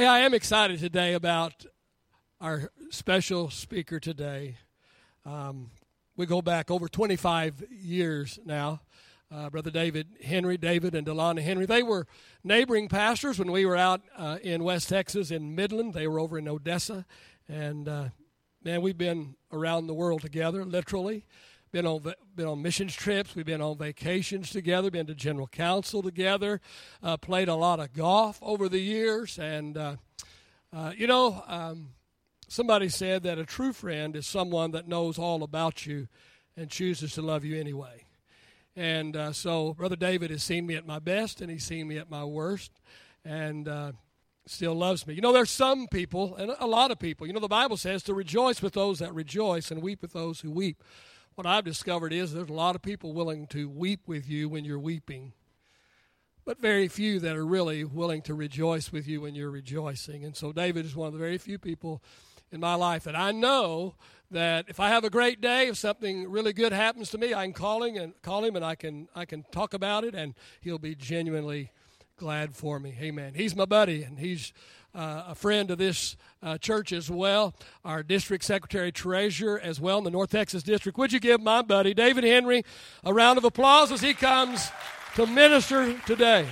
[0.00, 1.66] Hey, I am excited today about
[2.40, 4.56] our special speaker today.
[5.26, 5.72] Um,
[6.16, 8.80] we go back over 25 years now.
[9.30, 12.06] Uh, Brother David Henry, David and Delana Henry, they were
[12.42, 15.92] neighboring pastors when we were out uh, in West Texas in Midland.
[15.92, 17.04] They were over in Odessa.
[17.46, 18.08] And uh,
[18.64, 21.26] man, we've been around the world together, literally.
[21.72, 22.02] Been on
[22.34, 23.36] been on missions trips.
[23.36, 24.90] We've been on vacations together.
[24.90, 26.60] Been to General Council together.
[27.00, 29.96] Uh, played a lot of golf over the years, and uh,
[30.72, 31.90] uh, you know, um,
[32.48, 36.08] somebody said that a true friend is someone that knows all about you
[36.56, 38.04] and chooses to love you anyway.
[38.74, 41.98] And uh, so, Brother David has seen me at my best, and he's seen me
[41.98, 42.72] at my worst,
[43.24, 43.92] and uh,
[44.46, 45.14] still loves me.
[45.14, 47.28] You know, there's some people, and a lot of people.
[47.28, 50.40] You know, the Bible says to rejoice with those that rejoice and weep with those
[50.40, 50.82] who weep
[51.34, 54.64] what I've discovered is there's a lot of people willing to weep with you when
[54.64, 55.32] you're weeping,
[56.44, 60.24] but very few that are really willing to rejoice with you when you're rejoicing.
[60.24, 62.02] And so David is one of the very few people
[62.52, 63.94] in my life that I know
[64.30, 67.44] that if I have a great day, if something really good happens to me, I
[67.44, 70.34] can call him and call him and I can I can talk about it and
[70.60, 71.72] he'll be genuinely
[72.16, 72.96] glad for me.
[73.00, 73.34] Amen.
[73.34, 74.52] He's my buddy and he's
[74.94, 79.98] uh, a friend of this uh, church as well, our district secretary treasurer as well
[79.98, 80.98] in the North Texas district.
[80.98, 82.64] Would you give my buddy David Henry
[83.04, 84.70] a round of applause as he comes
[85.14, 86.46] to minister today?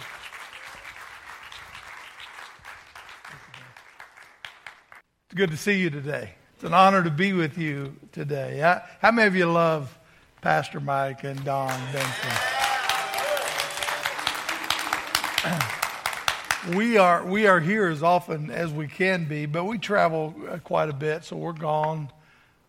[5.26, 6.34] It's good to see you today.
[6.54, 8.58] It's an honor to be with you today.
[9.00, 9.96] How, many of you love
[10.40, 12.30] Pastor Mike and Don Benson?
[16.74, 20.58] we are we are here as often as we can be, but we travel uh,
[20.58, 22.10] quite a bit, so we're gone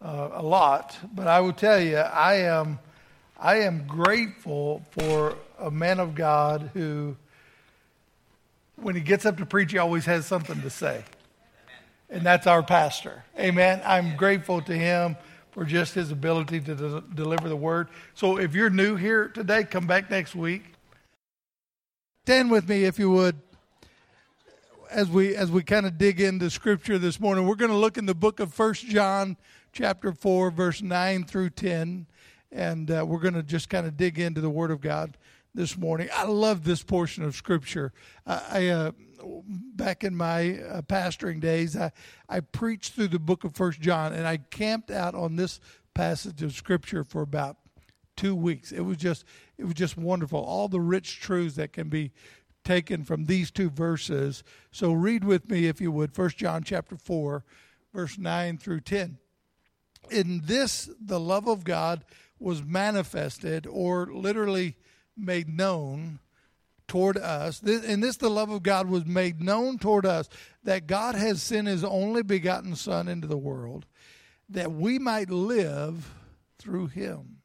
[0.01, 0.97] uh, a lot.
[1.13, 2.79] But I will tell you, I am
[3.37, 7.17] I am grateful for a man of God who,
[8.77, 11.03] when he gets up to preach, he always has something to say,
[12.09, 13.23] and that's our pastor.
[13.37, 13.81] Amen.
[13.83, 15.17] I'm grateful to him
[15.51, 17.89] for just his ability to de- deliver the word.
[18.13, 20.63] So if you're new here today, come back next week.
[22.25, 23.35] Stand with me if you would
[24.89, 27.97] as we as we kind of dig into scripture this morning we're going to look
[27.97, 29.37] in the book of first john
[29.71, 32.07] chapter 4 verse 9 through 10
[32.51, 35.15] and uh, we're going to just kind of dig into the word of god
[35.53, 36.07] this morning.
[36.13, 37.91] I love this portion of scripture.
[38.25, 38.91] I, I uh,
[39.47, 41.91] back in my uh, pastoring days I,
[42.27, 45.59] I preached through the book of first john and i camped out on this
[45.93, 47.57] passage of scripture for about
[48.19, 48.73] two weeks.
[48.73, 49.23] It was just
[49.57, 50.39] it was just wonderful.
[50.39, 52.11] All the rich truths that can be
[52.63, 54.43] taken from these two verses.
[54.71, 57.43] So read with me, if you would, 1 John chapter 4,
[57.93, 59.17] verse 9 through 10.
[60.11, 62.03] In this, the love of God
[62.39, 64.77] was manifested, or literally
[65.17, 66.19] made known
[66.87, 67.61] toward us.
[67.61, 70.29] In this, the love of God was made known toward us,
[70.63, 73.85] that God has sent his only begotten Son into the world,
[74.47, 76.13] that we might live
[76.57, 77.37] through him.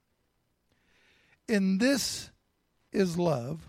[1.49, 2.31] In this
[2.93, 3.69] is love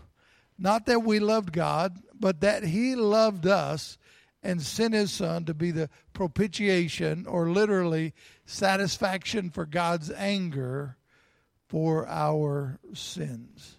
[0.58, 3.98] not that we loved God, but that He loved us
[4.42, 8.14] and sent His Son to be the propitiation, or literally
[8.46, 10.98] satisfaction for God's anger
[11.68, 13.78] for our sins.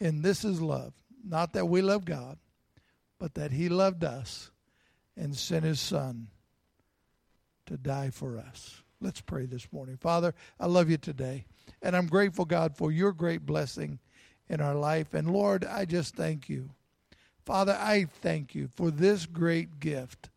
[0.00, 0.92] And this is love.
[1.24, 2.38] Not that we love God,
[3.18, 4.50] but that He loved us
[5.16, 6.28] and sent His Son
[7.66, 8.82] to die for us.
[9.00, 9.96] Let's pray this morning.
[9.96, 11.46] Father, I love you today.
[11.80, 13.98] And I'm grateful, God, for your great blessing
[14.52, 15.14] in our life.
[15.14, 16.70] And Lord, I just thank you.
[17.44, 20.28] Father, I thank you for this great gift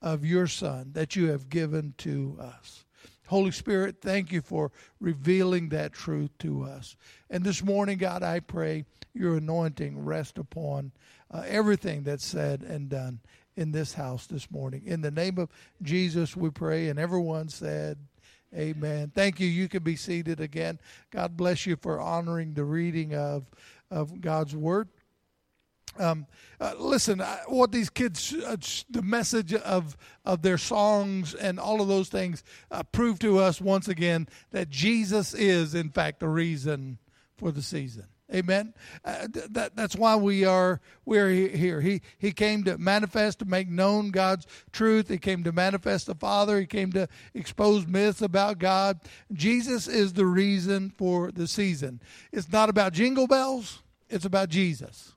[0.00, 2.86] of your Son that you have given to us.
[3.26, 6.96] Holy Spirit, thank you for revealing that truth to us.
[7.28, 10.92] And this morning, God, I pray your anointing rest upon
[11.30, 13.20] uh, everything that's said and done
[13.56, 14.82] in this house this morning.
[14.86, 15.50] In the name of
[15.82, 16.88] Jesus, we pray.
[16.88, 17.98] And everyone said,
[18.54, 19.12] Amen.
[19.14, 19.46] Thank you.
[19.46, 20.80] You can be seated again.
[21.10, 23.44] God bless you for honoring the reading of,
[23.90, 24.88] of God's Word.
[25.98, 26.26] Um,
[26.60, 28.56] uh, listen, I, what these kids, uh,
[28.90, 33.60] the message of of their songs and all of those things uh, prove to us
[33.60, 36.98] once again that Jesus is, in fact, the reason
[37.36, 38.04] for the season.
[38.32, 38.74] Amen.
[39.04, 41.80] Uh, that, that's why we are we're here.
[41.80, 45.08] He he came to manifest to make known God's truth.
[45.08, 46.60] He came to manifest the Father.
[46.60, 49.00] He came to expose myths about God.
[49.32, 52.00] Jesus is the reason for the season.
[52.30, 53.82] It's not about jingle bells.
[54.08, 55.16] It's about Jesus.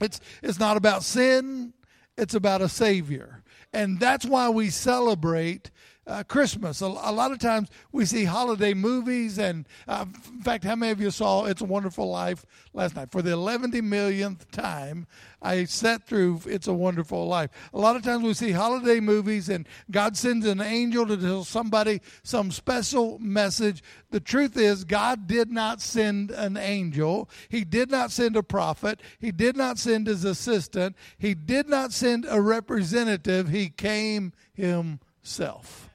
[0.00, 1.74] It's it's not about sin.
[2.16, 3.42] It's about a Savior,
[3.72, 5.70] and that's why we celebrate
[6.08, 6.80] uh, Christmas.
[6.80, 10.90] A, a, lot of times we see holiday movies, and uh, in fact, how many
[10.90, 13.12] of you saw It's a Wonderful Life last night?
[13.12, 15.06] For the 11 millionth time,
[15.42, 17.50] I sat through It's a Wonderful Life.
[17.74, 21.44] A lot of times we see holiday movies, and God sends an angel to tell
[21.44, 23.82] somebody some special message.
[24.10, 29.00] The truth is, God did not send an angel, He did not send a prophet,
[29.18, 35.87] He did not send His assistant, He did not send a representative, He came Himself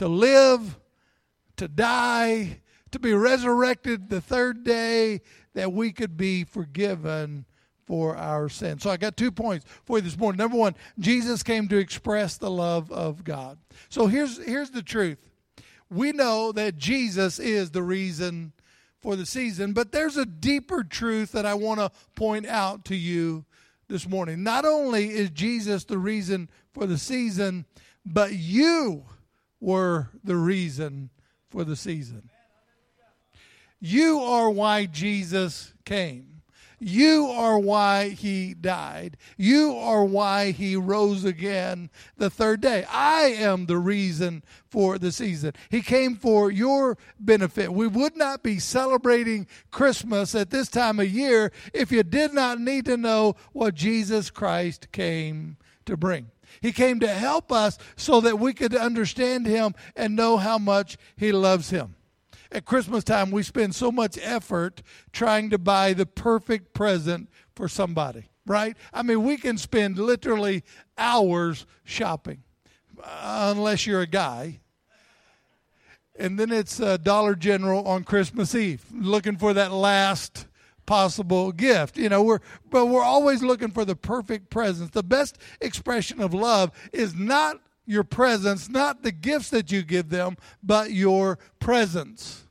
[0.00, 0.78] to live,
[1.56, 5.20] to die, to be resurrected the third day,
[5.52, 7.44] that we could be forgiven
[7.84, 8.82] for our sins.
[8.82, 10.38] So I got two points for you this morning.
[10.38, 13.58] Number one, Jesus came to express the love of God.
[13.90, 15.22] So here's here's the truth.
[15.90, 18.54] We know that Jesus is the reason
[19.00, 22.96] for the season, but there's a deeper truth that I want to point out to
[22.96, 23.44] you
[23.88, 24.42] this morning.
[24.42, 27.66] Not only is Jesus the reason for the season,
[28.06, 29.04] but you
[29.60, 31.10] were the reason
[31.50, 32.30] for the season.
[33.80, 36.30] You are why Jesus came.
[36.82, 39.18] You are why he died.
[39.36, 42.84] You are why he rose again the third day.
[42.90, 45.52] I am the reason for the season.
[45.68, 47.70] He came for your benefit.
[47.74, 52.58] We would not be celebrating Christmas at this time of year if you did not
[52.58, 56.30] need to know what Jesus Christ came to bring.
[56.60, 60.96] He came to help us so that we could understand Him and know how much
[61.16, 61.94] He loves Him.
[62.52, 67.68] At Christmas time, we spend so much effort trying to buy the perfect present for
[67.68, 68.76] somebody, right?
[68.92, 70.64] I mean, we can spend literally
[70.98, 72.42] hours shopping,
[73.04, 74.60] unless you're a guy.
[76.18, 80.46] And then it's uh, Dollar General on Christmas Eve, looking for that last
[80.90, 81.96] possible gift.
[81.96, 84.90] You know, we're but we're always looking for the perfect presence.
[84.90, 90.08] The best expression of love is not your presence, not the gifts that you give
[90.08, 92.42] them, but your presence.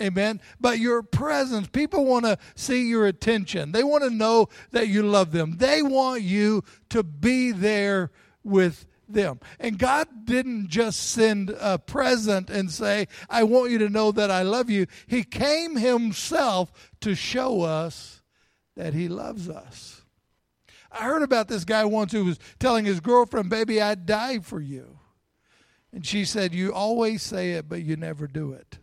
[0.00, 0.40] Amen.
[0.58, 3.72] But your presence, people want to see your attention.
[3.72, 5.58] They want to know that you love them.
[5.58, 8.10] They want you to be there
[8.42, 9.40] with them.
[9.58, 14.30] And God didn't just send a present and say, I want you to know that
[14.30, 14.86] I love you.
[15.06, 18.22] He came Himself to show us
[18.76, 20.02] that He loves us.
[20.98, 24.60] I heard about this guy once who was telling his girlfriend, Baby, I'd die for
[24.60, 24.98] you.
[25.92, 28.78] And she said, You always say it, but you never do it.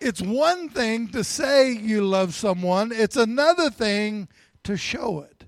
[0.00, 4.28] it's one thing to say you love someone, it's another thing
[4.64, 5.39] to show it.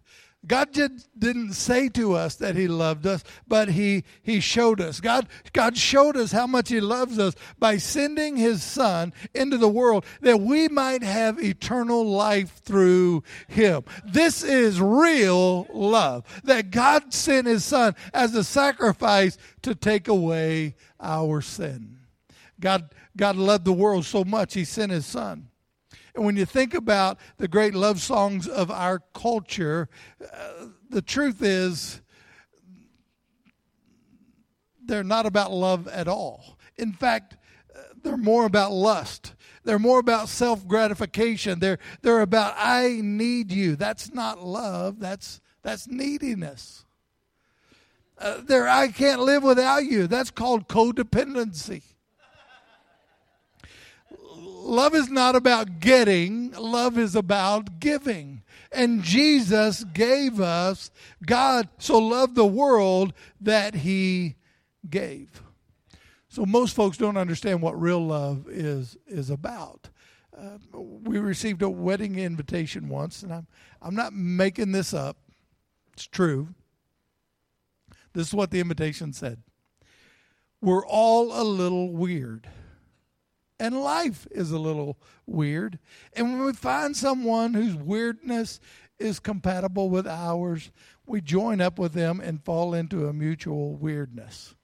[0.45, 5.01] God did, didn't say to us that He loved us, but He He showed us.
[5.01, 9.69] God God showed us how much He loves us by sending His Son into the
[9.69, 13.85] world that we might have eternal life through Him.
[14.05, 16.25] This is real love.
[16.43, 21.99] That God sent His Son as a sacrifice to take away our sin.
[22.59, 25.51] God God loved the world so much He sent His Son.
[26.15, 29.89] And when you think about the great love songs of our culture,
[30.21, 32.03] uh, the truth is
[34.85, 36.59] they're not about love at all.
[36.77, 37.39] In fact,
[37.75, 39.35] uh, they're more about lust.
[39.65, 41.61] They're more about self gratification.
[41.61, 43.77] They're, they're about, I need you.
[43.77, 46.85] That's not love, that's, that's neediness.
[48.19, 50.07] Uh, there, I can't live without you.
[50.07, 51.92] That's called codependency
[54.63, 58.43] love is not about getting, love is about giving.
[58.71, 60.91] And Jesus gave us,
[61.25, 64.37] God so loved the world that he
[64.89, 65.43] gave.
[66.29, 69.91] So most folks don't understand what real love is is about.
[70.35, 73.47] Uh, we received a wedding invitation once, and I'm
[73.83, 75.19] I'm not making this up.
[75.93, 76.49] It's true.
[78.15, 79.43] This is what the invitation said.
[80.63, 82.49] We're all a little weird
[83.63, 85.79] and life is a little weird.
[86.15, 88.59] And when we find someone whose weirdness
[88.99, 90.73] is compatible with ours,
[91.07, 94.57] we join up with them and fall into a mutual weirdness.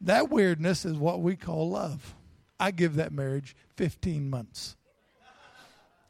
[0.00, 2.16] That weirdness is what we call love.
[2.58, 4.76] I give that marriage 15 months.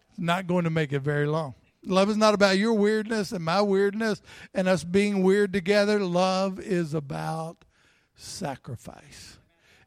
[0.09, 1.55] It's not going to make it very long.
[1.85, 4.23] Love is not about your weirdness and my weirdness
[4.55, 6.01] and us being weird together.
[6.01, 7.67] Love is about
[8.15, 9.37] sacrifice.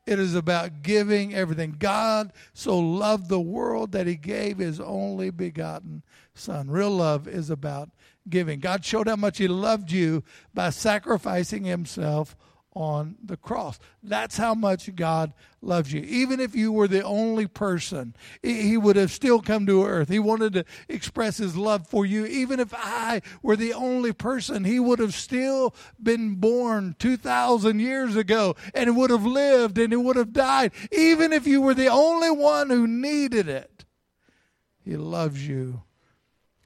[0.05, 1.75] It is about giving everything.
[1.79, 6.03] God so loved the world that he gave his only begotten
[6.35, 6.69] Son.
[6.69, 7.89] Real love is about
[8.29, 8.59] giving.
[8.59, 12.35] God showed how much he loved you by sacrificing himself
[12.75, 13.79] on the cross.
[14.03, 16.01] That's how much God loves you.
[16.01, 20.09] Even if you were the only person, He would have still come to earth.
[20.09, 22.25] He wanted to express His love for you.
[22.25, 28.15] Even if I were the only person, He would have still been born 2,000 years
[28.17, 30.73] ago and would have lived and He would have died.
[30.91, 33.85] Even if you were the only one who needed it,
[34.83, 35.81] He loves you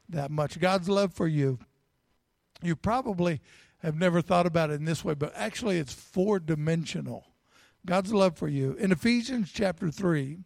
[0.10, 0.60] that much.
[0.60, 1.60] God's love for you.
[2.62, 3.42] You probably
[3.79, 7.27] have never thought about it in this way, but actually it's four dimensional.
[7.86, 8.74] God's love for you.
[8.74, 10.39] In Ephesians chapter 3,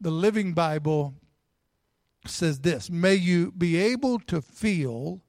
[0.00, 1.14] the Living Bible
[2.26, 5.22] says this May you be able to feel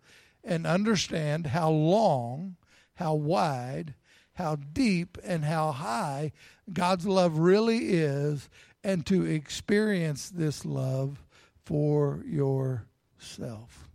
[0.43, 2.55] and understand how long,
[2.95, 3.95] how wide,
[4.33, 6.31] how deep, and how high
[6.71, 8.49] God's love really is,
[8.83, 11.23] and to experience this love
[11.65, 13.89] for yourself.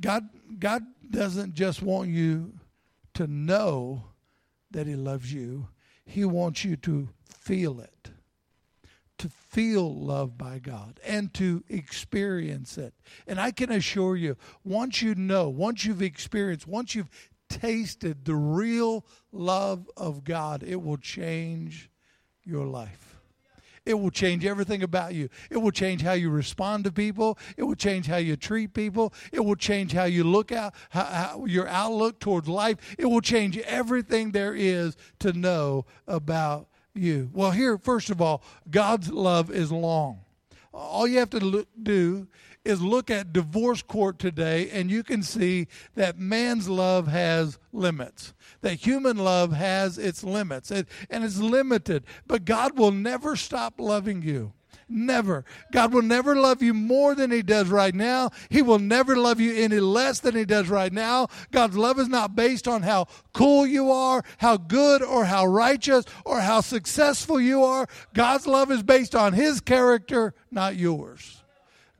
[0.00, 0.82] God, God
[1.12, 2.54] doesn't just want you
[3.14, 4.04] to know
[4.72, 5.68] that He loves you,
[6.04, 8.10] He wants you to feel it,
[9.18, 12.94] to feel loved by God, and to experience it.
[13.26, 17.10] And I can assure you, once you know, once you've experienced, once you've
[17.48, 21.90] tasted the real love of God, it will change
[22.44, 23.11] your life.
[23.84, 25.28] It will change everything about you.
[25.50, 27.38] It will change how you respond to people.
[27.56, 29.12] It will change how you treat people.
[29.32, 32.78] It will change how you look out, how, how, your outlook towards life.
[32.96, 37.30] It will change everything there is to know about you.
[37.32, 40.20] Well, here, first of all, God's love is long.
[40.72, 42.28] All you have to do
[42.64, 48.34] is look at divorce court today and you can see that man's love has limits
[48.60, 54.22] that human love has its limits and it's limited but god will never stop loving
[54.22, 54.52] you
[54.88, 55.46] Never.
[55.72, 58.30] God will never love you more than He does right now.
[58.50, 61.28] He will never love you any less than He does right now.
[61.50, 66.04] God's love is not based on how cool you are, how good or how righteous
[66.26, 67.86] or how successful you are.
[68.12, 71.41] God's love is based on His character, not yours.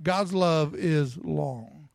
[0.03, 1.89] God's love is long.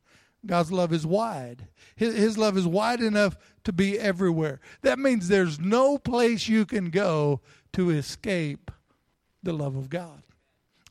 [0.45, 1.67] God's love is wide.
[1.95, 4.59] His, his love is wide enough to be everywhere.
[4.81, 7.41] That means there's no place you can go
[7.73, 8.71] to escape
[9.43, 10.23] the love of God.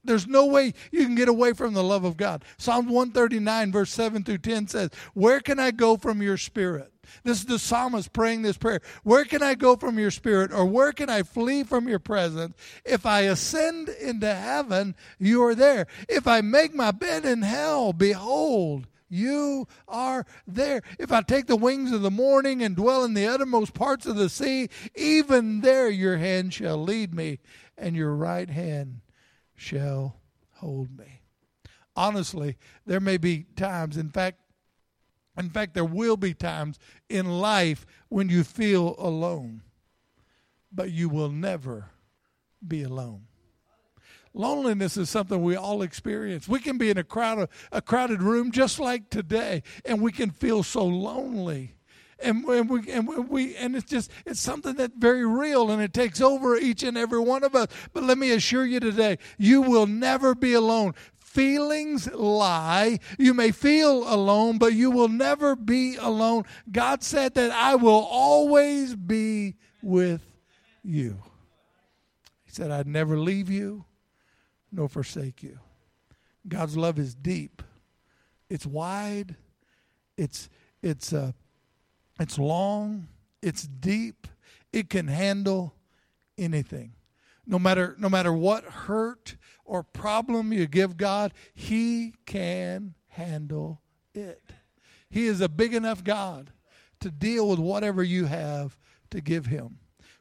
[0.05, 2.45] There's no way you can get away from the love of God.
[2.59, 6.93] Psalm 139, verse 7 through 10 says, Where can I go from your spirit?
[7.25, 8.81] This is the psalmist praying this prayer.
[9.03, 12.57] Where can I go from your spirit, or where can I flee from your presence?
[12.85, 15.87] If I ascend into heaven, you are there.
[16.09, 20.83] If I make my bed in hell, behold, you are there.
[20.99, 24.17] If I take the wings of the morning and dwell in the uttermost parts of
[24.17, 27.39] the sea, even there your hand shall lead me,
[27.79, 29.01] and your right hand
[29.55, 30.17] shall
[30.55, 31.23] hold me.
[31.95, 34.41] Honestly, there may be times, in fact,
[35.45, 36.79] in fact, there will be times
[37.09, 39.63] in life when you feel alone,
[40.73, 41.91] but you will never
[42.67, 43.27] be alone.
[44.37, 46.47] Loneliness is something we all experience.
[46.47, 50.31] We can be in a crowded, a crowded room just like today, and we can
[50.31, 51.73] feel so lonely.
[52.19, 55.93] And, and we and we and it's just it's something that's very real and it
[55.93, 57.69] takes over each and every one of us.
[57.93, 60.95] But let me assure you today, you will never be alone.
[61.37, 62.99] Feelings lie.
[63.19, 66.45] You may feel alone, but you will never be alone.
[66.73, 70.23] God said that I will always be with
[70.83, 71.23] you.
[72.47, 73.85] He said, I'd never leave you
[74.73, 75.59] nor forsake you.
[76.49, 77.63] God's love is deep.
[78.49, 79.37] It's wide.
[80.17, 80.49] It's
[80.81, 81.33] it's uh,
[82.19, 83.09] it's long.
[83.43, 84.27] It's deep.
[84.73, 85.75] It can handle
[86.39, 86.95] anything.
[87.47, 93.83] No matter no matter what hurt or problem you give God, He can handle
[94.15, 94.43] it.
[95.11, 96.53] He is a big enough God
[97.01, 98.79] to deal with whatever you have
[99.11, 99.79] to give Him.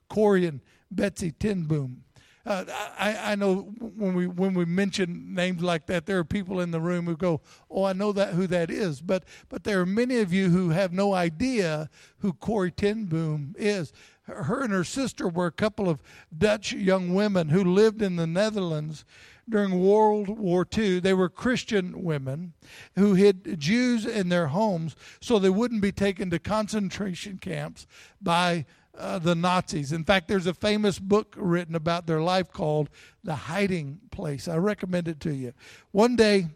[0.09, 0.61] Corrie and
[0.91, 2.03] Betsy ten Boom.
[2.45, 2.63] Uh,
[2.99, 6.69] I, I know when we when we mention names like that, there are people in
[6.69, 9.85] the room who go, "Oh, I know that who that is," but but there are
[9.85, 13.91] many of you who have no idea who Corrie Tinboom is
[14.27, 16.01] her and her sister were a couple of
[16.35, 19.05] Dutch young women who lived in the Netherlands
[19.47, 20.99] during World War II.
[20.99, 22.53] They were Christian women
[22.95, 27.85] who hid Jews in their homes so they wouldn't be taken to concentration camps
[28.21, 28.65] by
[28.97, 29.91] uh, the Nazis.
[29.91, 32.89] In fact, there's a famous book written about their life called
[33.23, 34.47] The Hiding Place.
[34.47, 35.53] I recommend it to you.
[35.91, 36.47] One day,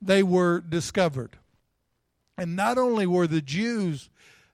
[0.00, 1.36] they were discovered.
[2.36, 4.10] And not only were the Jews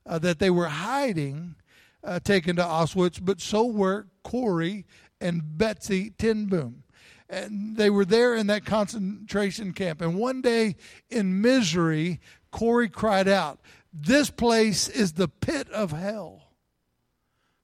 [0.07, 1.57] uh, that they were hiding
[2.03, 4.87] uh, taken to Auschwitz, but so were Corrie
[5.21, 6.84] and Betsy ten Boom
[7.29, 10.01] and they were there in that concentration camp.
[10.01, 10.77] And one day
[11.09, 13.61] in misery, Corrie cried out,
[13.93, 16.43] This place is the pit of hell.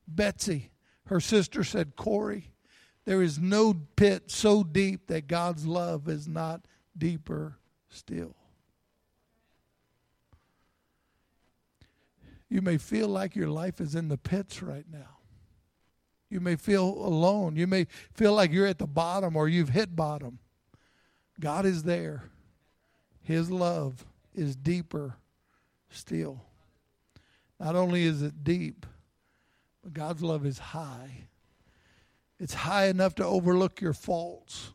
[0.08, 0.70] Betsy.
[1.06, 2.52] Her sister said, Corrie,
[3.04, 6.64] there is no pit so deep that God's love is not
[6.96, 8.36] deeper still.
[12.48, 15.19] You may feel like your life is in the pits right now.
[16.30, 17.56] You may feel alone.
[17.56, 20.38] You may feel like you're at the bottom or you've hit bottom.
[21.40, 22.24] God is there.
[23.22, 25.16] His love is deeper
[25.90, 26.42] still.
[27.58, 28.86] Not only is it deep,
[29.82, 31.26] but God's love is high.
[32.38, 34.72] It's high enough to overlook your faults,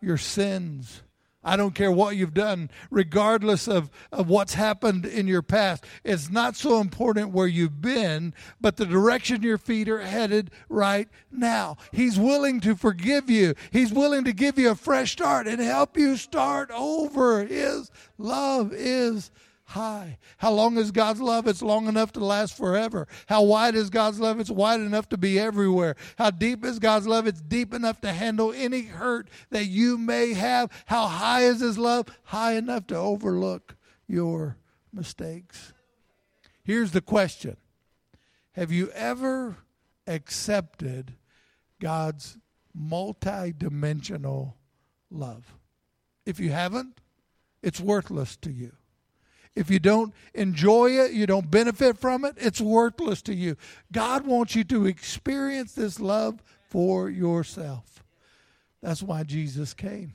[0.00, 1.02] your sins,
[1.44, 5.84] I don't care what you've done, regardless of, of what's happened in your past.
[6.04, 11.08] It's not so important where you've been, but the direction your feet are headed right
[11.30, 11.76] now.
[11.90, 15.96] He's willing to forgive you, He's willing to give you a fresh start and help
[15.96, 17.44] you start over.
[17.44, 19.30] His love is
[19.64, 20.18] high.
[20.38, 21.46] How long is God's love?
[21.46, 23.06] It's long enough to last forever.
[23.26, 24.40] How wide is God's love?
[24.40, 25.96] It's wide enough to be everywhere.
[26.16, 27.26] How deep is God's love?
[27.26, 30.70] It's deep enough to handle any hurt that you may have.
[30.86, 32.06] How high is His love?
[32.24, 33.76] High enough to overlook
[34.06, 34.56] your
[34.92, 35.72] mistakes.
[36.62, 37.56] Here's the question
[38.52, 39.56] Have you ever
[40.06, 41.14] accepted
[41.80, 42.38] God's
[42.74, 44.56] multi-dimensional
[45.10, 45.54] love?
[46.24, 47.00] If you haven't,
[47.62, 48.72] it's worthless to you.
[49.54, 53.56] If you don't enjoy it, you don't benefit from it, it's worthless to you.
[53.92, 58.02] God wants you to experience this love for yourself.
[58.80, 60.14] That's why Jesus came.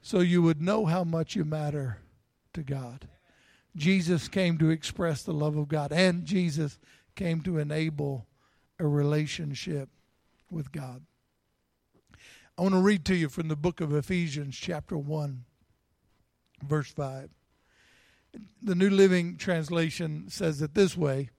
[0.00, 1.98] So you would know how much you matter
[2.54, 3.08] to God.
[3.76, 6.78] Jesus came to express the love of God, and Jesus
[7.14, 8.26] came to enable
[8.80, 9.88] a relationship
[10.50, 11.02] with God.
[12.58, 15.44] I want to read to you from the book of Ephesians, chapter 1,
[16.66, 17.30] verse 5
[18.62, 21.30] the New Living Translation says it this way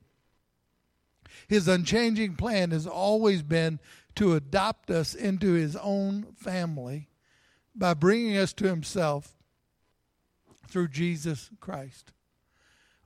[1.48, 3.80] His unchanging plan has always been
[4.16, 7.10] to adopt us into His own family
[7.76, 9.36] by bringing us to Himself
[10.68, 12.12] through Jesus Christ.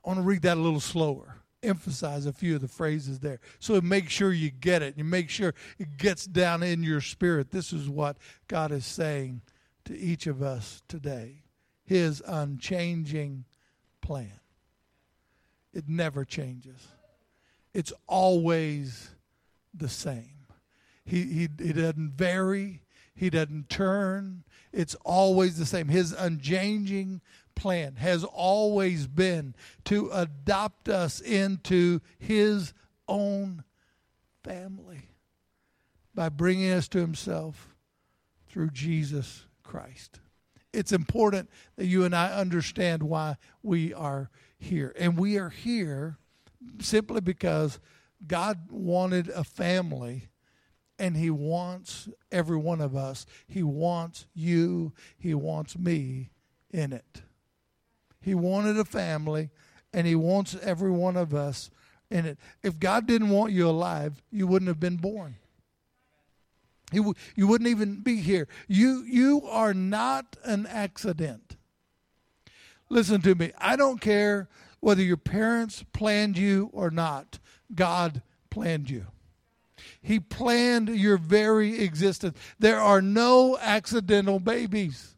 [0.04, 3.40] I want to read that a little slower, emphasize a few of the phrases there.
[3.58, 4.96] So make sure you get it.
[4.96, 7.50] You make sure it gets down in your spirit.
[7.50, 8.16] This is what
[8.46, 9.42] God is saying
[9.84, 11.42] to each of us today.
[11.84, 13.44] His unchanging
[14.00, 14.40] plan.
[15.72, 16.88] It never changes.
[17.74, 19.10] It's always
[19.74, 20.46] the same.
[21.04, 22.82] He, he, he doesn't vary.
[23.14, 24.44] He doesn't turn.
[24.72, 25.88] It's always the same.
[25.88, 27.20] His unchanging
[27.54, 32.72] plan has always been to adopt us into His
[33.08, 33.64] own
[34.44, 35.10] family
[36.14, 37.74] by bringing us to Himself
[38.48, 40.20] through Jesus Christ
[40.72, 44.94] it's important that you and I understand why we are here.
[44.98, 46.18] And we are here
[46.80, 47.78] simply because
[48.26, 50.28] God wanted a family
[50.98, 53.24] and He wants every one of us.
[53.46, 56.30] He wants you, He wants me
[56.70, 57.22] in it.
[58.20, 59.50] He wanted a family
[59.92, 61.70] and He wants every one of us
[62.10, 62.38] in it.
[62.62, 65.36] If God didn't want you alive, you wouldn't have been born.
[66.92, 68.48] You, you wouldn't even be here.
[68.66, 71.56] You, you are not an accident.
[72.88, 73.52] Listen to me.
[73.58, 74.48] I don't care
[74.80, 77.38] whether your parents planned you or not,
[77.74, 79.06] God planned you.
[80.00, 82.36] He planned your very existence.
[82.58, 85.14] There are no accidental babies.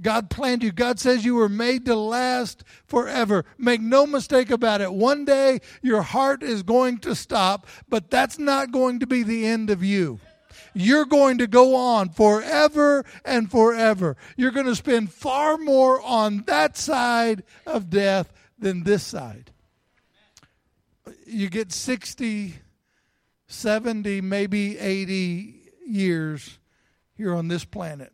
[0.00, 0.72] God planned you.
[0.72, 3.44] God says you were made to last forever.
[3.58, 4.92] Make no mistake about it.
[4.92, 9.46] One day your heart is going to stop, but that's not going to be the
[9.46, 10.20] end of you
[10.74, 14.16] you're going to go on forever and forever.
[14.36, 19.52] You're going to spend far more on that side of death than this side.
[21.26, 22.54] You get 60,
[23.46, 26.58] 70, maybe 80 years
[27.16, 28.12] here on this planet.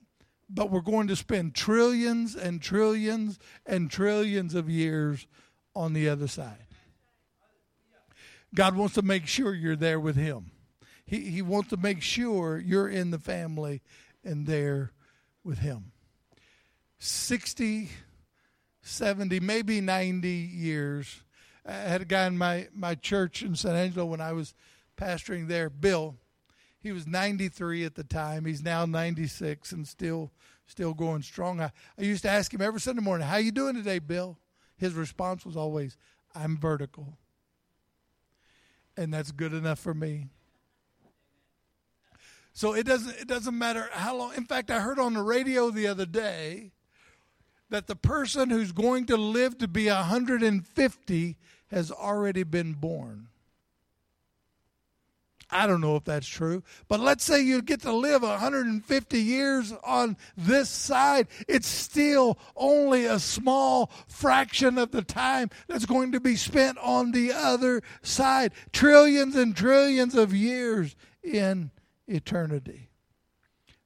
[0.52, 5.26] But we're going to spend trillions and trillions and trillions of years
[5.76, 6.66] on the other side.
[8.52, 10.50] God wants to make sure you're there with Him.
[11.10, 13.82] He, he wants to make sure you're in the family
[14.22, 14.92] and there
[15.42, 15.90] with him.
[17.00, 17.88] 60,
[18.82, 21.24] 70, maybe 90 years.
[21.66, 24.54] I had a guy in my, my church in San Angelo when I was
[24.96, 26.16] pastoring there, Bill.
[26.80, 28.44] He was 93 at the time.
[28.44, 30.32] He's now 96 and still
[30.66, 31.60] still going strong.
[31.60, 34.38] I, I used to ask him every Sunday morning, "How you doing today, Bill?"
[34.76, 35.96] His response was always,
[36.34, 37.18] "I'm vertical."
[38.96, 40.28] And that's good enough for me.
[42.52, 44.34] So it doesn't it doesn't matter how long.
[44.34, 46.72] In fact, I heard on the radio the other day
[47.68, 51.36] that the person who's going to live to be 150
[51.68, 53.28] has already been born.
[55.52, 59.72] I don't know if that's true, but let's say you get to live 150 years
[59.84, 61.26] on this side.
[61.48, 67.10] It's still only a small fraction of the time that's going to be spent on
[67.10, 68.52] the other side.
[68.72, 71.70] Trillions and trillions of years in
[72.06, 72.90] eternity.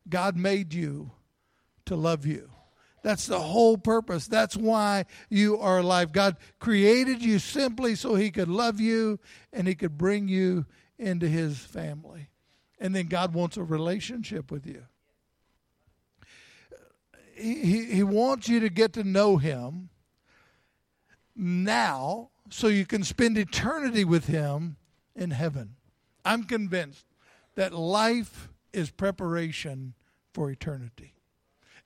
[0.09, 1.13] God made you
[1.87, 2.51] to love you.
[3.03, 4.27] That's the whole purpose.
[4.27, 6.13] That's why you are alive.
[6.13, 9.21] God created you simply so He could love you
[9.53, 10.65] and He could bring you
[10.99, 12.29] into His family.
[12.79, 14.85] And then God wants a relationship with you.
[17.37, 19.89] He, he, wants you to get to know Him
[21.35, 24.77] now so you can spend eternity with Him
[25.17, 25.75] in heaven.
[26.25, 27.07] I'm convinced
[27.57, 29.95] that life is preparation
[30.33, 31.14] for eternity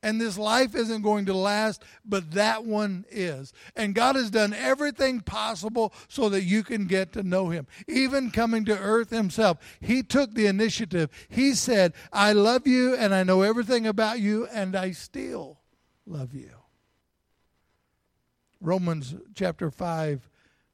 [0.02, 3.52] and this life isn't going to last, but that one is.
[3.74, 7.66] And God has done everything possible so that you can get to know Him.
[7.88, 11.11] Even coming to earth Himself, He took the initiative.
[11.28, 15.58] He said, I love you and I know everything about you, and I still
[16.06, 16.50] love you.
[18.61, 20.28] Romans chapter 5,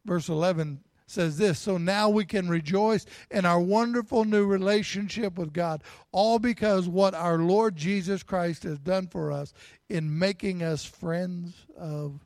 [0.05, 5.53] verse 11 says this So now we can rejoice in our wonderful new relationship with
[5.53, 9.53] God, all because what our Lord Jesus Christ has done for us
[9.89, 12.21] in making us friends of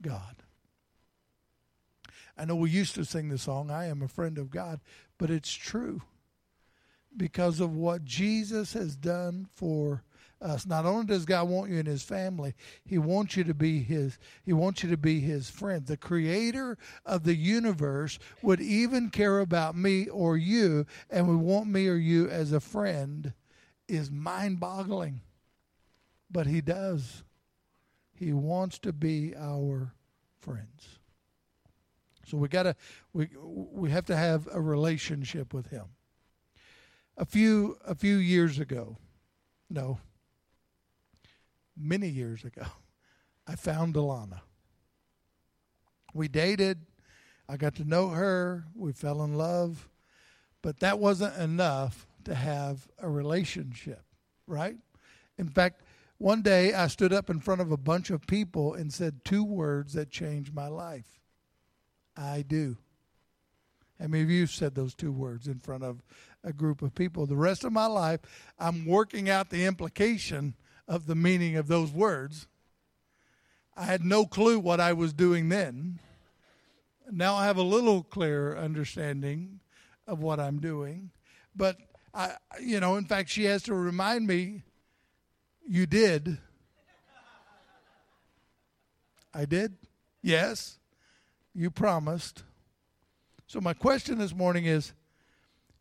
[0.00, 0.36] God.
[2.36, 4.80] I know we used to sing the song, I am a friend of God,
[5.18, 6.02] but it's true
[7.16, 10.02] because of what Jesus has done for
[10.44, 10.66] us.
[10.66, 12.54] Not only does God want you in his family,
[12.84, 15.86] he wants you to be his he wants you to be his friend.
[15.86, 21.68] The creator of the universe would even care about me or you and would want
[21.68, 23.32] me or you as a friend
[23.88, 25.20] is mind-boggling.
[26.30, 27.22] But he does.
[28.12, 29.92] He wants to be our
[30.38, 30.98] friends.
[32.26, 32.76] So we got to
[33.12, 35.84] we we have to have a relationship with him.
[37.16, 38.96] A few a few years ago,
[39.70, 39.98] no,
[41.76, 42.64] many years ago,
[43.46, 44.40] I found Alana.
[46.14, 46.86] We dated.
[47.48, 48.64] I got to know her.
[48.74, 49.88] We fell in love.
[50.62, 54.02] But that wasn't enough to have a relationship,
[54.46, 54.76] right?
[55.36, 55.82] In fact,
[56.18, 59.44] one day I stood up in front of a bunch of people and said two
[59.44, 61.20] words that changed my life
[62.16, 62.78] I do.
[64.00, 66.02] How many of you said those two words in front of
[66.42, 67.26] a group of people?
[67.26, 68.20] The rest of my life,
[68.58, 70.54] I'm working out the implication
[70.86, 72.46] of the meaning of those words.
[73.76, 75.98] I had no clue what I was doing then.
[77.10, 79.60] Now I have a little clearer understanding
[80.06, 81.10] of what I'm doing.
[81.54, 81.76] But
[82.12, 84.62] I you know, in fact she has to remind me
[85.66, 86.38] you did.
[89.32, 89.74] I did?
[90.22, 90.78] Yes.
[91.54, 92.44] You promised.
[93.46, 94.92] So my question this morning is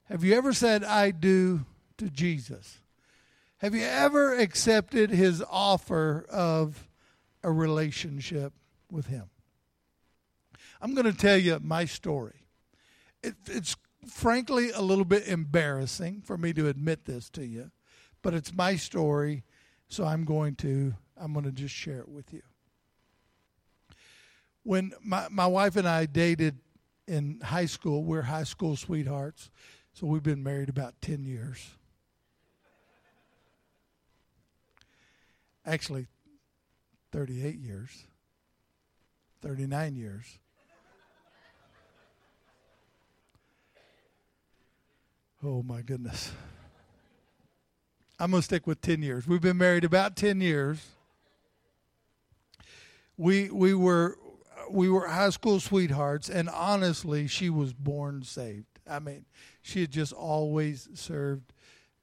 [0.06, 1.66] have you ever said I do
[1.98, 2.80] to Jesus?
[3.64, 6.86] Have you ever accepted his offer of
[7.44, 8.52] a relationship
[8.92, 9.30] with him?
[10.82, 12.46] I'm going to tell you my story.
[13.24, 17.72] It, it's frankly a little bit embarrassing for me to admit this to you,
[18.22, 19.46] but it's my story,
[19.88, 22.42] so I'm going to I'm going to just share it with you.
[24.64, 26.58] When my my wife and I dated
[27.08, 29.50] in high school, we're high school sweethearts,
[29.94, 31.78] so we've been married about 10 years.
[35.66, 36.08] Actually
[37.12, 38.06] 38 years,
[39.42, 40.40] 39 years.
[45.44, 46.32] Oh my goodness.
[48.20, 49.28] I'm going to stick with 10 years.
[49.28, 50.86] We've been married about 10 years.
[53.18, 54.18] We we were
[54.72, 58.66] we were high school sweethearts and honestly she was born saved.
[58.90, 59.26] I mean,
[59.62, 61.54] she had just always served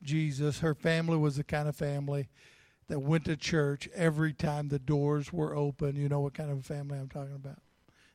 [0.02, 0.60] Jesus.
[0.60, 2.28] Her family was the kind of family
[2.90, 5.94] that went to church every time the doors were open.
[5.94, 7.60] You know what kind of a family I'm talking about?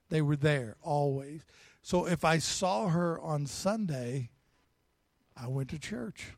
[0.10, 1.46] They were there always.
[1.82, 4.32] So if I saw her on Sunday,
[5.36, 6.34] I went to church.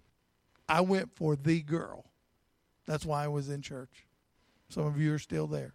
[0.69, 2.11] I went for the girl.
[2.85, 4.05] That's why I was in church.
[4.69, 5.73] Some of you are still there.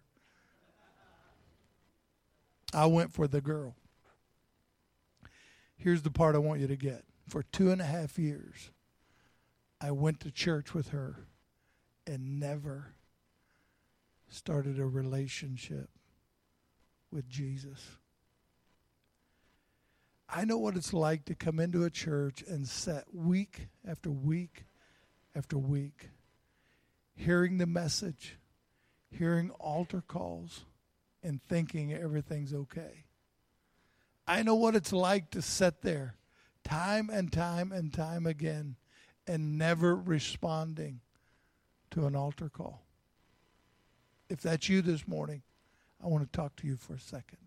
[2.73, 3.75] I went for the girl.
[5.75, 7.03] Here's the part I want you to get.
[7.27, 8.71] For two and a half years,
[9.81, 11.27] I went to church with her
[12.05, 12.93] and never
[14.29, 15.89] started a relationship
[17.11, 17.97] with Jesus.
[20.27, 24.65] I know what it's like to come into a church and sit week after week
[25.35, 26.09] after week,
[27.15, 28.37] hearing the message,
[29.09, 30.65] hearing altar calls,
[31.21, 33.05] and thinking everything's okay.
[34.27, 36.15] I know what it's like to sit there
[36.63, 38.77] time and time and time again
[39.27, 41.01] and never responding
[41.93, 42.81] to an altar call.
[44.27, 45.43] If that's you this morning,
[46.03, 47.37] I want to talk to you for a second.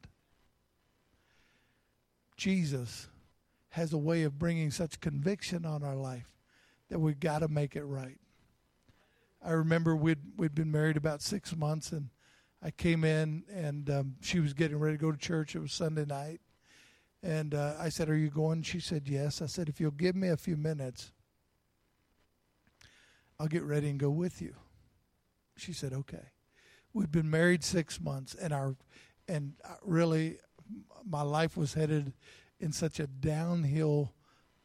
[2.36, 3.08] Jesus
[3.70, 6.30] has a way of bringing such conviction on our life
[6.90, 8.20] that we've got to make it right.
[9.44, 12.10] I remember we'd we'd been married about six months, and
[12.62, 15.56] I came in, and um, she was getting ready to go to church.
[15.56, 16.40] It was Sunday night,
[17.22, 20.14] and uh, I said, "Are you going?" She said, "Yes." I said, "If you'll give
[20.14, 21.12] me a few minutes,
[23.38, 24.54] I'll get ready and go with you."
[25.56, 26.32] She said, "Okay."
[26.92, 28.74] We'd been married six months, and our
[29.28, 30.38] and uh, really,
[31.04, 32.12] my life was headed
[32.58, 34.12] in such a downhill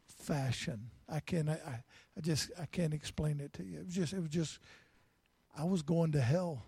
[0.06, 0.90] fashion.
[1.08, 1.48] I can't.
[1.48, 1.82] I,
[2.16, 2.50] I just.
[2.58, 3.80] I can't explain it to you.
[3.80, 4.12] It was just.
[4.12, 4.58] It was just.
[5.56, 6.64] I was going to hell.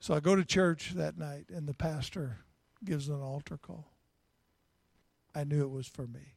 [0.00, 2.38] So I go to church that night, and the pastor
[2.84, 3.86] gives an altar call.
[5.34, 6.35] I knew it was for me.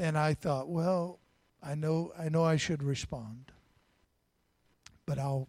[0.00, 1.20] And I thought, well,
[1.62, 3.52] I know I know I should respond.
[5.04, 5.46] But I'll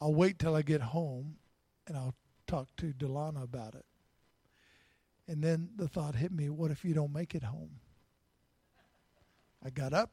[0.00, 1.38] I'll wait till I get home
[1.88, 2.14] and I'll
[2.46, 3.84] talk to Delana about it.
[5.26, 7.80] And then the thought hit me, what if you don't make it home?
[9.64, 10.12] I got up,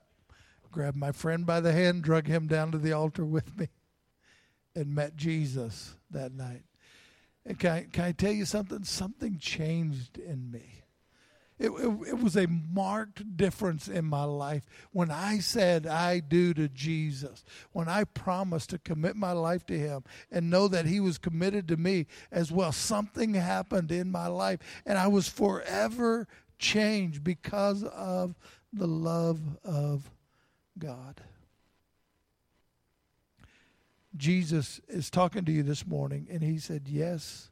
[0.72, 3.68] grabbed my friend by the hand, drug him down to the altar with me,
[4.76, 6.64] and met Jesus that night.
[7.46, 8.84] And can I, can I tell you something?
[8.84, 10.77] Something changed in me.
[11.60, 16.54] It, it, it, was a marked difference in my life when I said I do
[16.54, 21.00] to Jesus, when I promised to commit my life to Him and know that He
[21.00, 22.72] was committed to me as well.
[22.72, 26.28] Something happened in my life, and I was forever
[26.60, 28.36] changed because of
[28.72, 30.12] the love of
[30.78, 31.22] God.
[34.16, 37.50] Jesus is talking to you this morning, and He said, Yes,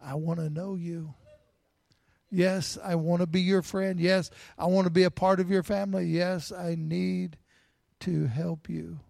[0.00, 1.14] I want to know you.
[2.30, 4.00] Yes, I want to be your friend.
[4.00, 6.06] Yes, I want to be a part of your family.
[6.06, 7.36] Yes, I need
[8.00, 9.00] to help you.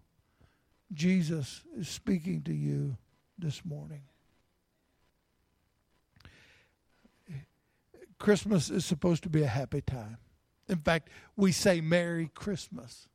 [0.93, 2.97] Jesus is speaking to you
[3.37, 4.03] this morning.
[8.19, 10.17] Christmas is supposed to be a happy time.
[10.67, 13.07] In fact, we say Merry Christmas.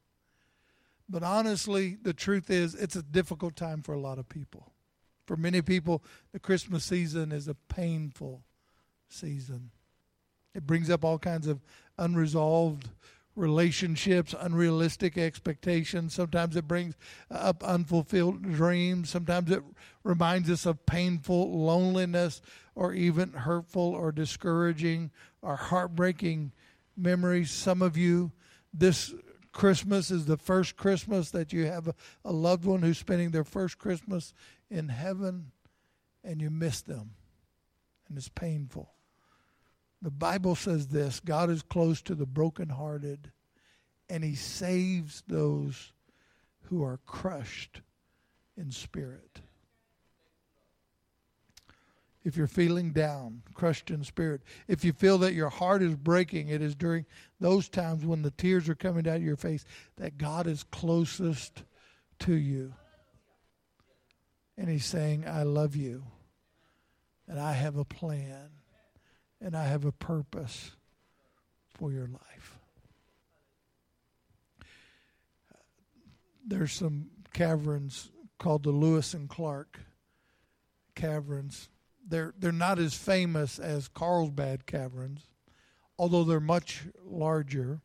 [1.08, 4.72] But honestly, the truth is, it's a difficult time for a lot of people.
[5.26, 8.44] For many people, the Christmas season is a painful
[9.08, 9.70] season.
[10.54, 11.60] It brings up all kinds of
[11.98, 12.88] unresolved
[13.34, 16.14] relationships, unrealistic expectations.
[16.14, 16.94] Sometimes it brings
[17.30, 19.10] up unfulfilled dreams.
[19.10, 19.62] Sometimes it
[20.04, 22.42] reminds us of painful loneliness
[22.74, 25.10] or even hurtful or discouraging
[25.40, 26.52] or heartbreaking
[26.96, 27.50] memories.
[27.50, 28.32] Some of you,
[28.74, 29.14] this
[29.52, 33.78] Christmas is the first Christmas that you have a, loved one who's spending their first
[33.78, 34.34] Christmas
[34.70, 35.52] in heaven
[36.24, 37.12] and you miss them.
[38.08, 38.90] And it's painful.
[40.02, 43.30] The Bible says this God is close to the brokenhearted,
[44.10, 45.92] and He saves those
[46.64, 47.80] who are crushed
[48.56, 49.40] in spirit.
[52.24, 56.48] If you're feeling down, crushed in spirit, if you feel that your heart is breaking,
[56.48, 57.04] it is during
[57.40, 59.64] those times when the tears are coming down your face
[59.96, 61.64] that God is closest
[62.20, 62.74] to you.
[64.56, 66.04] And He's saying, I love you,
[67.28, 68.50] and I have a plan
[69.42, 70.72] and I have a purpose
[71.74, 72.58] for your life.
[76.46, 79.80] There's some caverns called the Lewis and Clark
[80.94, 81.68] caverns.
[82.06, 85.26] They're they're not as famous as Carlsbad caverns,
[85.98, 87.80] although they're much larger.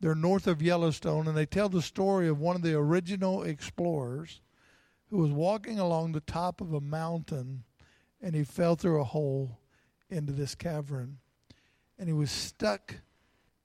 [0.00, 4.40] They're north of Yellowstone, and they tell the story of one of the original explorers
[5.08, 7.64] who was walking along the top of a mountain
[8.20, 9.58] and he fell through a hole
[10.14, 11.18] into this cavern.
[11.98, 12.94] And he was stuck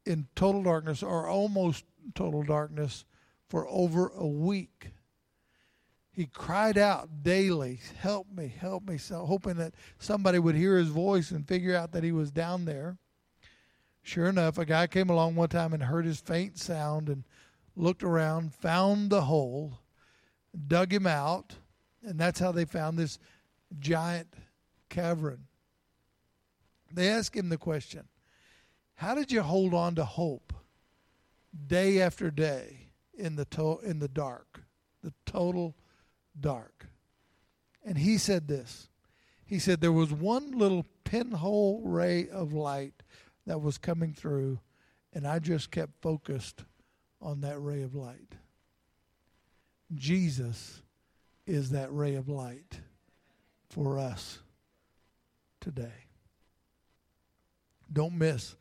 [0.05, 1.85] in total darkness or almost
[2.15, 3.05] total darkness
[3.47, 4.91] for over a week.
[6.11, 10.89] He cried out daily, Help me, help me, so hoping that somebody would hear his
[10.89, 12.97] voice and figure out that he was down there.
[14.01, 17.23] Sure enough, a guy came along one time and heard his faint sound and
[17.75, 19.79] looked around, found the hole,
[20.67, 21.55] dug him out,
[22.03, 23.19] and that's how they found this
[23.79, 24.33] giant
[24.89, 25.45] cavern.
[26.91, 28.07] They ask him the question
[28.95, 30.53] How did you hold on to hope
[31.67, 34.61] day after day in the, to- in the dark,
[35.03, 35.75] the total
[36.39, 36.87] dark?
[37.83, 38.89] And he said this
[39.45, 43.03] He said, There was one little pinhole ray of light
[43.45, 44.59] that was coming through,
[45.13, 46.63] and I just kept focused
[47.21, 48.35] on that ray of light.
[49.95, 50.83] Jesus
[51.47, 52.79] is that ray of light
[53.69, 54.39] for us
[55.59, 56.08] today.
[57.91, 58.55] Don't miss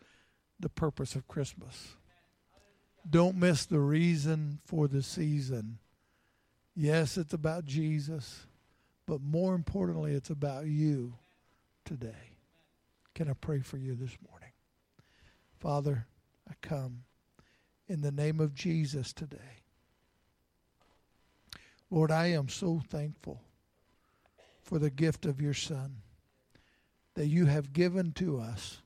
[0.60, 1.96] the purpose of Christmas.
[3.08, 5.78] Don't miss the reason for the season.
[6.74, 8.46] Yes, it's about Jesus,
[9.06, 11.14] but more importantly, it's about you
[11.84, 12.36] today.
[13.14, 14.52] Can I pray for you this morning?
[15.58, 16.06] Father,
[16.48, 17.04] I come
[17.88, 19.62] in the name of Jesus today.
[21.90, 23.42] Lord, I am so thankful
[24.60, 26.02] for the gift of your Son
[27.14, 28.82] that you have given to us,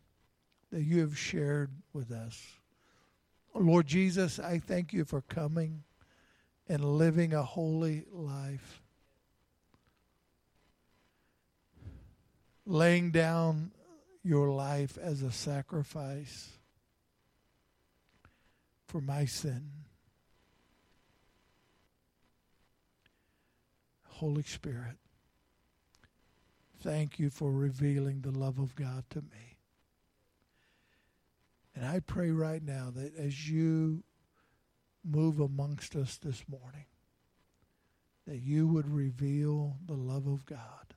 [0.72, 2.42] that you have shared with us.
[3.54, 5.84] Lord Jesus, I thank you for coming
[6.66, 8.80] and living a holy life,
[12.64, 13.70] laying down
[14.24, 16.48] your life as a sacrifice
[18.86, 19.68] for my sin.
[24.08, 24.96] Holy Spirit,
[26.80, 29.51] thank you for revealing the love of God to me.
[31.74, 34.02] And I pray right now that as you
[35.04, 36.84] move amongst us this morning,
[38.26, 40.94] that you would reveal the love of God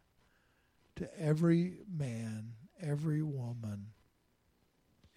[0.97, 3.87] to every man, every woman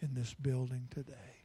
[0.00, 1.37] in this building today.